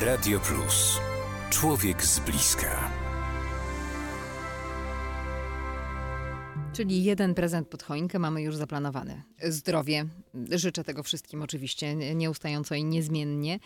[0.00, 0.98] Radio Plus.
[1.50, 2.90] Człowiek z bliska.
[6.72, 9.22] Czyli jeden prezent pod choinkę mamy już zaplanowany.
[9.42, 10.06] Zdrowie.
[10.50, 13.58] Życzę tego wszystkim oczywiście nieustająco i niezmiennie.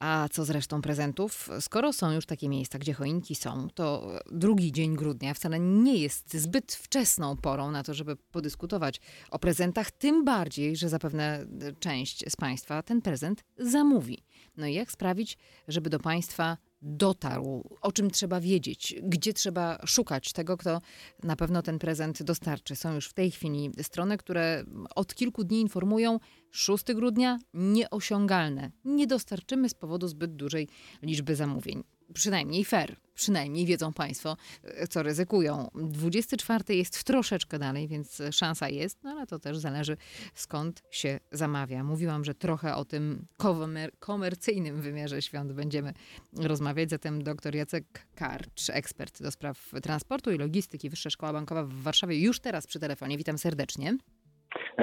[0.00, 1.48] A co z resztą prezentów?
[1.60, 6.34] Skoro są już takie miejsca, gdzie choinki są, to drugi dzień grudnia wcale nie jest
[6.34, 11.46] zbyt wczesną porą na to, żeby podyskutować o prezentach, tym bardziej, że zapewne
[11.80, 14.24] część z Państwa ten prezent zamówi.
[14.58, 20.32] No i jak sprawić, żeby do Państwa dotarł, o czym trzeba wiedzieć, gdzie trzeba szukać
[20.32, 20.80] tego, kto
[21.22, 22.76] na pewno ten prezent dostarczy.
[22.76, 28.70] Są już w tej chwili strony, które od kilku dni informują, 6 grudnia nieosiągalne.
[28.84, 30.68] Nie dostarczymy z powodu zbyt dużej
[31.02, 35.70] liczby zamówień przynajmniej fair, przynajmniej wiedzą Państwo, e, co ryzykują.
[35.74, 39.96] 24 jest troszeczkę dalej, więc szansa jest, no ale to też zależy
[40.34, 41.84] skąd się zamawia.
[41.84, 45.94] Mówiłam, że trochę o tym komer komercyjnym wymiarze świąt będziemy
[46.36, 51.72] rozmawiać, zatem dr Jacek Karcz, ekspert do spraw transportu i logistyki, Wyższa Szkoła Bankowa w
[51.72, 53.18] Warszawie, już teraz przy telefonie.
[53.18, 53.98] Witam serdecznie.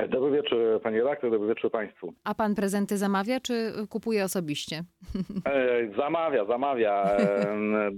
[0.10, 2.14] Dobry wieczór Panie redaktor, dobry wieczór Państwu.
[2.24, 4.76] A Pan prezenty zamawia, czy kupuje osobiście?
[5.46, 7.04] E, zamawia, zamawia.
[7.04, 7.48] E,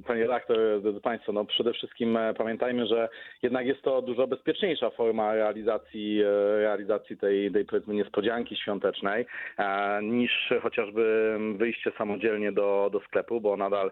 [0.08, 3.10] panie redaktor, drodzy Państwo, no przede wszystkim e, pamiętajmy, że
[3.44, 6.24] jednak jest to dużo bezpieczniejsza forma realizacji,
[6.58, 9.26] realizacji tej, tej powiedzmy niespodzianki świątecznej
[10.02, 13.92] niż chociażby wyjście samodzielnie do, do sklepu, bo nadal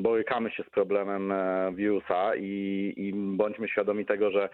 [0.00, 1.32] borykamy się z problemem
[1.74, 4.48] wirusa i, i bądźmy świadomi tego, że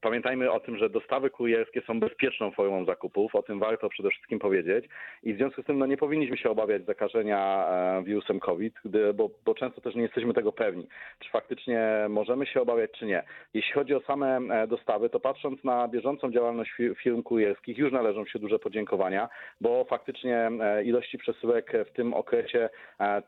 [0.00, 4.38] pamiętajmy o tym, że dostawy kurierskie są bezpieczną formą zakupów, o tym warto przede wszystkim
[4.38, 4.84] powiedzieć
[5.22, 9.14] i w związku z tym no, nie powinniśmy się obawiać zakażenia e, wirusem COVID, gdy,
[9.14, 13.22] bo, bo często też nie jesteśmy tego pewni, czy faktycznie możemy się obawiać, czy nie.
[13.54, 16.72] Jeśli chodzi o same e, dostawy, to patrząc na bieżącą działalność
[17.02, 19.28] firm kurierskich, już należą się duże podziękowania,
[19.60, 22.68] bo faktycznie e, ilości przesyłek w tym okresie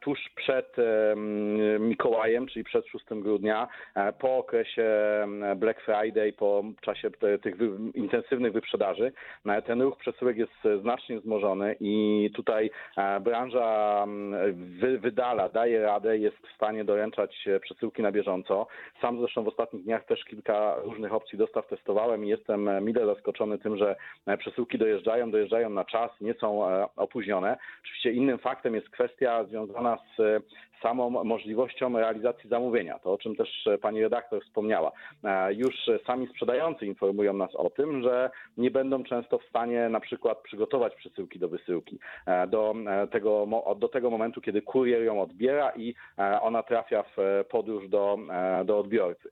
[0.01, 0.77] tuż przed
[1.81, 3.69] Mikołajem, czyli przed 6 grudnia,
[4.19, 4.91] po okresie
[5.57, 7.11] Black Friday, po czasie
[7.43, 7.57] tych
[7.95, 9.13] intensywnych wyprzedaży,
[9.45, 15.83] no, ten ruch przesyłek jest znacznie wzmożony i tutaj e, branża mm, wy, wydala, daje
[15.83, 18.67] radę, jest w stanie doręczać przesyłki na bieżąco.
[19.01, 23.59] Sam zresztą w ostatnich dniach też kilka różnych opcji dostaw testowałem i jestem mile zaskoczony
[23.59, 23.97] tym, że
[24.27, 27.57] e, przesyłki dojeżdżają, dojeżdżają na czas, nie są e, opóźnione.
[27.85, 30.43] Oczywiście innym faktem jest kwestia związana z
[30.83, 32.99] samą możliwością realizacji zamówienia.
[32.99, 34.93] To o czym też pani redaktor wspomniała.
[35.51, 35.75] Już
[36.07, 40.95] sami sprzedający informują nas o tym, że nie będą często w stanie na przykład przygotować
[40.95, 43.47] przesyłki do wysyłki e, do e, tego,
[43.77, 48.19] do tego momentu, kiedy kurier ją odbiera i e, ona trafia w podróż do,
[48.65, 49.31] do odbiorcy.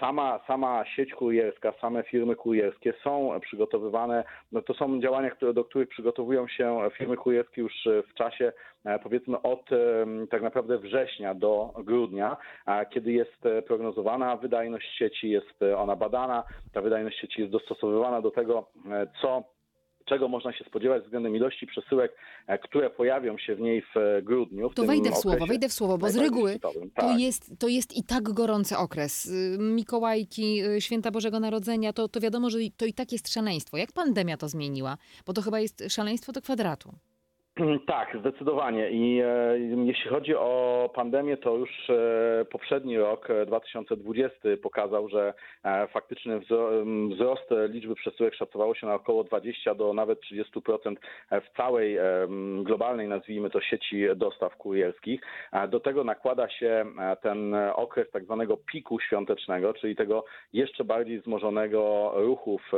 [0.00, 5.64] Sama, sama sieć kurierska, same firmy kurierskie są przygotowywane, no to są działania, które, do
[5.64, 7.72] których przygotowują się firmy kurierskie już
[8.10, 8.52] w czasie
[9.02, 9.70] powiedzmy od
[10.30, 12.36] tak naprawdę września do grudnia,
[12.90, 18.66] kiedy jest prognozowana wydajność sieci, jest ona badana, ta wydajność sieci jest dostosowywana do tego,
[18.90, 19.44] e, co
[20.04, 22.16] czego można się spodziewać względem ilości przesyłek,
[22.46, 24.70] e, które pojawią się w niej w e, grudniu.
[24.70, 26.72] W to wejdę w słowo, wejdę w słowo, bo z reguły tak.
[26.96, 29.26] to, jest, to jest i tak gorący okres.
[29.26, 33.76] Y, Mikołajki, y, Święta Bożego Narodzenia, to, to wiadomo, że to i tak jest szaleństwo.
[33.76, 34.96] Jak pandemia to zmieniła?
[35.26, 36.92] Bo to chyba jest szaleństwo do kwadratu.
[37.86, 38.90] Tak, zdecydowanie.
[38.90, 45.34] I e, jeśli chodzi o pandemię, to już e, poprzedni rok, 2020, e, pokazał, że
[45.64, 46.40] e, faktyczny
[47.10, 50.96] wzrost liczby przesyłek szacowało się na około 20 do nawet 30%
[51.30, 52.02] w całej e,
[52.62, 55.20] globalnej, nazwijmy to, sieci dostaw kurierskich.
[55.68, 61.20] Do tego nakłada się e, ten okres tak zwanego piku świątecznego, czyli tego jeszcze bardziej
[61.20, 62.76] wzmożonego ruchu w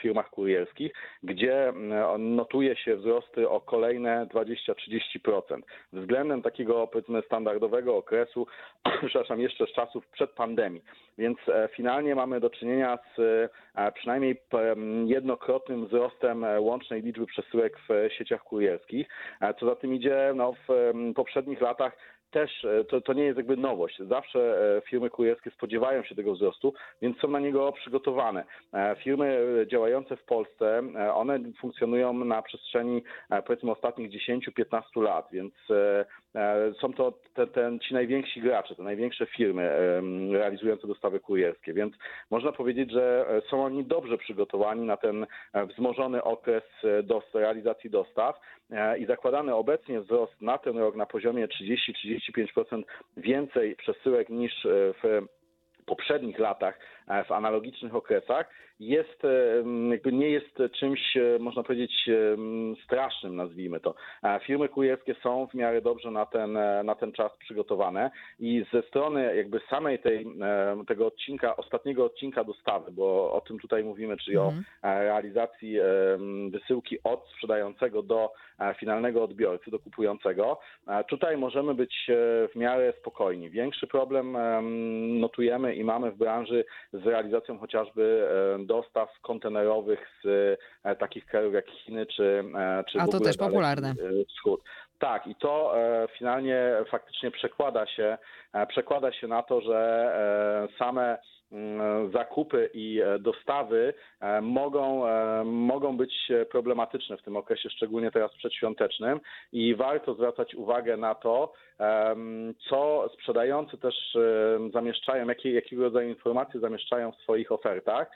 [0.00, 0.92] firmach kurierskich,
[1.22, 1.72] gdzie
[2.18, 5.62] notuje się wzrosty o kolejne kolejne 20-30%.
[5.92, 8.46] Względem takiego powiedzmy standardowego okresu,
[9.08, 10.82] przepraszam, jeszcze z czasów przed pandemii.
[11.18, 13.20] Więc e, finalnie mamy do czynienia z
[13.74, 14.42] e, przynajmniej
[15.06, 19.08] jednokrotnym wzrostem e, łącznej liczby przesyłek w sieciach kurierskich.
[19.60, 21.96] Co za tym idzie, no, w poprzednich latach
[22.30, 23.98] też to, to nie jest jakby nowość.
[23.98, 24.58] Zawsze
[24.88, 28.44] firmy kurierskie spodziewają się tego wzrostu, więc są na niego przygotowane.
[29.04, 29.38] Firmy
[29.70, 30.82] działające w Polsce,
[31.14, 33.02] one funkcjonują na przestrzeni
[33.46, 35.54] powiedzmy ostatnich 10-15 lat, więc
[36.80, 39.70] są to te, te, ci najwięksi gracze, te największe firmy
[40.32, 41.94] realizujące dostawy kurierskie, więc
[42.30, 45.26] można powiedzieć, że są oni dobrze przygotowani na ten
[45.68, 46.62] wzmożony okres
[47.02, 48.40] do realizacji dostaw
[48.98, 52.82] i zakładany obecnie wzrost na ten rok na poziomie 30-35%
[53.16, 54.66] więcej przesyłek niż
[55.02, 55.26] w
[55.86, 56.95] poprzednich latach e,
[57.26, 58.50] w analogicznych okresach
[58.80, 62.10] jest, e, jakby nie jest czymś, e, można powiedzieć,
[62.84, 63.94] strasznym, nazwijmy to.
[64.42, 69.36] Firmy kurierskie są w miarę dobrze na ten, na ten czas przygotowane i ze strony
[69.36, 70.26] jakby samej tej,
[70.88, 74.64] tego odcinka, ostatniego odcinka dostawy, bo o tym tutaj mówimy, czyli mhm.
[74.82, 75.78] o realizacji
[76.50, 78.32] wysyłki od sprzedającego do
[78.78, 80.58] finalnego odbiorcy, do kupującego,
[81.08, 82.06] tutaj możemy być
[82.52, 83.50] w miarę spokojni.
[83.50, 84.36] Większy problem
[85.20, 86.64] notujemy i mamy w branży
[87.02, 88.28] z realizacją chociażby
[88.58, 90.26] dostaw kontenerowych z
[90.82, 93.94] e, takich krajów jak Chiny czy, e, czy A to też popularne.
[94.28, 94.62] Wschód.
[94.98, 95.74] Tak, i to
[96.18, 98.18] finalnie faktycznie przekłada się,
[98.68, 101.18] przekłada się na to, że same
[101.52, 103.94] mm, zakupy i dostawy
[104.42, 105.02] mogą,
[105.44, 109.20] mogą być problematyczne w tym okresie, szczególnie teraz przedświątecznym
[109.52, 111.52] i warto zwracać uwagę na to,
[112.68, 114.16] co sprzedający też
[114.72, 118.10] zamieszczają, jakie, jakiego rodzaju informacje zamieszczają w swoich ofertach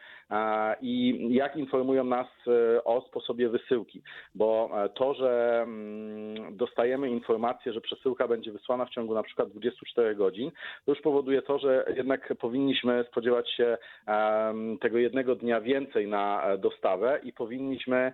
[0.81, 4.03] i jak informują nas e, o sposobie wysyłki.
[4.35, 9.49] Bo e, to, że mm, dostajemy informację, że przesyłka będzie wysłana w ciągu na przykład
[9.49, 10.51] 24 godzin,
[10.87, 13.79] to już powoduje to, że jednak powinniśmy spodziewać się
[14.81, 18.13] tego jednego dnia więcej na e, dostawę i powinniśmy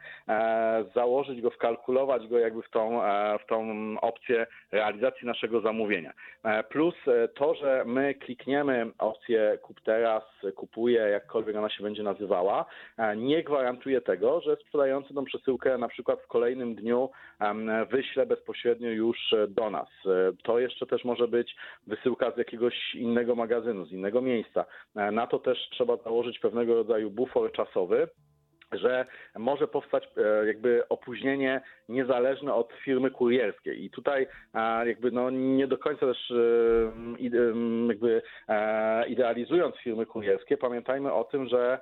[0.95, 3.01] założyć go, wkalkulować go jakby w tą,
[3.45, 3.67] w tą
[4.01, 6.13] opcję realizacji naszego zamówienia.
[6.69, 6.95] Plus
[7.35, 10.23] to, że my klikniemy opcję kup teraz,
[10.57, 12.65] kupuję, jakkolwiek ona się będzie nazywała,
[12.99, 17.11] e, nie gwarantuje tego, że sprzedający tą przesyłkę na przykład w kolejnym dniu
[17.91, 19.89] wyśle bezpośrednio już do nas.
[20.07, 21.57] E, to jeszcze też może być
[21.87, 24.65] wysyłka z jakiegoś innego magazynu, z innego miejsca.
[24.97, 28.09] E, na to też trzeba założyć pewnego rodzaju bufor czasowy,
[28.73, 29.07] że
[29.39, 33.85] może powstać e, jakby opóźnienie niezależne od firmy kurierskiej.
[33.85, 34.27] I tutaj
[34.85, 36.35] jakby no nie do końca też e,
[37.89, 41.81] jakby e, idealizując firmy kurierskie, pamiętajmy o tym, że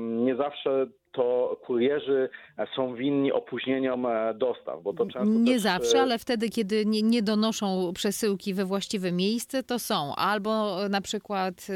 [0.00, 2.28] nie zawsze to kurierzy
[2.76, 5.62] są winni opóźnieniom dostaw, bo to często Nie też...
[5.62, 10.14] zawsze, ale wtedy, kiedy nie, nie, donoszą przesyłki we właściwe miejsce, to są.
[10.14, 11.66] Albo na przykład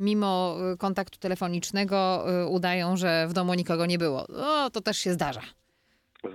[0.00, 4.26] mimo kontaktu telefonicznego udają, że w domu nikogo nie było.
[4.26, 5.40] O, to też się zdarza.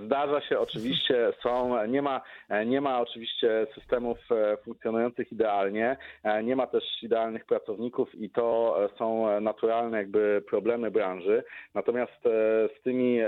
[0.04, 2.20] Zdarza się oczywiście, są, nie ma,
[2.66, 8.76] nie ma oczywiście systemów e, funkcjonujących idealnie, e, nie ma też idealnych pracowników i to
[8.98, 11.44] są naturalne jakby problemy branży.
[11.74, 13.18] Natomiast e, z tymi,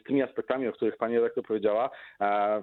[0.00, 1.90] z tymi aspektami, o których pani rektor powiedziała,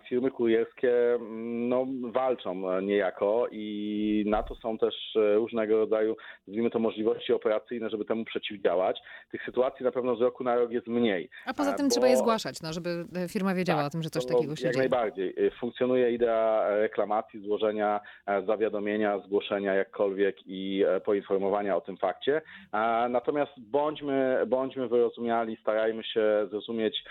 [0.09, 4.95] firmy kurierskie mm, no, walczą niejako i na to są też
[5.35, 6.15] różnego rodzaju,
[6.47, 8.99] nazwijmy to możliwości operacyjne, żeby temu przeciwdziałać.
[9.31, 11.29] Tych sytuacji na pewno z roku na rok jest mniej.
[11.45, 11.91] A poza tym bo...
[11.91, 14.65] trzeba je zgłaszać, no, żeby firmy firma wiedziała tak, o tym, że coś takiego się
[14.65, 14.83] jak dzieje.
[14.83, 15.45] Jak najbardziej.
[15.45, 22.41] Y, funkcjonuje idea reklamacji, złożenia e, zawiadomienia, zgłoszenia jakkolwiek i e, poinformowania o tym fakcie.
[23.09, 27.03] Natomiast bądźmy, bądźmy wyrozumiali, starajmy się zrozumieć,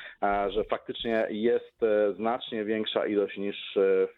[0.48, 3.56] że faktycznie jest e, znacznie większa ilość niż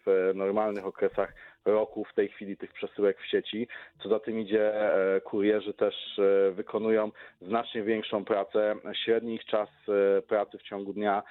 [0.05, 1.33] w normalnych okresach
[1.65, 3.67] roku w tej chwili tych przesyłek w sieci.
[4.03, 8.75] Co za tym idzie, e, kurierzy też e, wykonują znacznie większą pracę.
[9.05, 11.23] Średni ich czas e, pracy w ciągu dnia,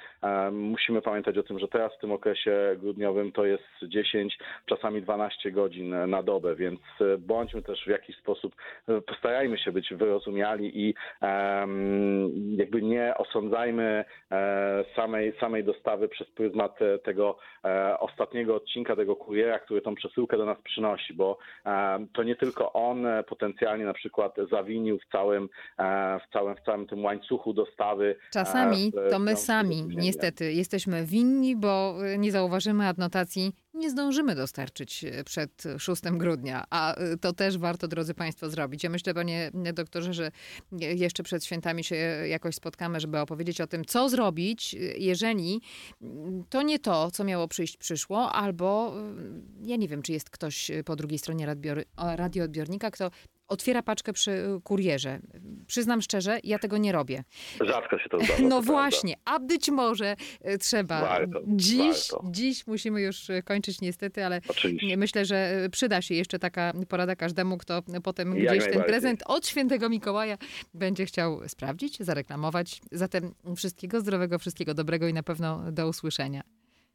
[0.53, 5.53] musimy pamiętać o tym, że teraz w tym okresie grudniowym to jest 10, czasami 12
[5.53, 6.81] godzin na dobę, więc
[7.19, 8.55] bądźmy też w jakiś sposób,
[9.07, 10.95] postarajmy się być wyrozumiali i
[12.57, 14.05] jakby nie osądzajmy
[14.97, 17.39] samej, samej dostawy przez pryzmat tego
[17.99, 22.37] ostatniego odcinka tego kuriera, który tą przesyłkę przesyłkę do nas przynosi, bo e, to nie
[22.37, 25.49] tylko on e, potencjalnie na przykład zawinił w całym,
[25.79, 28.17] e, w całym, w całym tym łańcuchu dostawy.
[28.33, 33.53] Czasami to my sami niestety jesteśmy winni, bo nie zauważymy adnotacji
[33.83, 38.85] nie zdążymy dostarczyć przed 6 grudnia, a to też warto, drodzy Państwo, zrobić.
[38.85, 40.31] Ja myślę, panie doktorze, że
[40.73, 41.97] jeszcze przed świętami się
[42.29, 45.61] jakoś spotkamy, żeby opowiedzieć o tym, co zrobić, jeżeli
[46.51, 48.95] to nie to, co miało przyjść, przyszło, albo
[49.65, 51.57] ja nie wiem, czy jest ktoś po drugiej stronie
[51.97, 53.11] radioodbiornika, kto
[53.49, 55.21] otwiera paczkę przy kurierze.
[55.67, 57.25] Przyznam szczerze, ja tego nie robię.
[57.61, 58.43] Rzadko się to zdarza.
[58.43, 61.01] No to właśnie, a być może e, trzeba.
[61.01, 61.79] Warto, dziś,
[62.11, 62.27] warto.
[62.31, 64.97] dziś musimy już e, kończyć niestety, ale Oczywiście.
[64.97, 69.47] myślę, że przyda się jeszcze taka porada każdemu, kto potem Jak gdzieś ten prezent od
[69.47, 70.39] świętego Mikołaja
[70.75, 72.81] będzie chciał sprawdzić, zareklamować.
[72.93, 76.43] Zatem wszystkiego zdrowego, wszystkiego dobrego i na pewno do usłyszenia.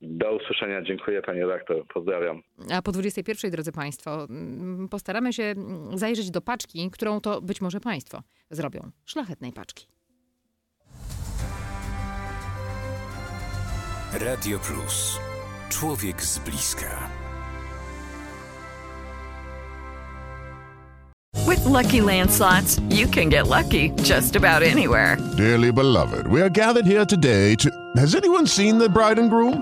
[0.02, 0.82] Do usłyszenia.
[0.82, 1.88] Dziękuję panie redaktor.
[1.94, 2.42] Pozdrawiam.
[2.72, 7.62] A po 21, drodzy Państwo, mm, postaramy się mm, zajrzeć do paczki, którą to być
[7.62, 8.92] może Państwo zrobią.
[9.06, 9.88] Szlachetnej paczki.
[14.14, 15.20] Radio Plus.
[15.70, 17.10] Człowiek z bliska.
[21.50, 25.18] With Lucky Land slots, you can get lucky just about anywhere.
[25.38, 27.70] Dearly beloved, we are gathered here today to.
[27.96, 29.62] Has anyone seen the bride and groom?